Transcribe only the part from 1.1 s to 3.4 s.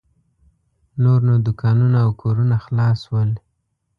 نو دوکانونه او کورونه خلاص شول.